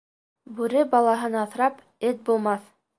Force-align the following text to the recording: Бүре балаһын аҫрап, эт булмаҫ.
Бүре 0.61 0.81
балаһын 0.95 1.39
аҫрап, 1.45 1.87
эт 2.13 2.27
булмаҫ. 2.29 2.71